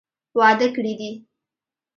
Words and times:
واده 0.39 0.67
کړي 0.75 0.93
دي. 0.99 1.11